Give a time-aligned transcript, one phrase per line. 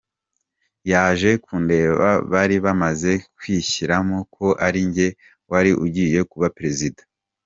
[0.91, 5.07] Yaje kundeba, bari baramaze kwishyiramo ko ari njye
[5.51, 7.01] wari ugiye kuba Perezida.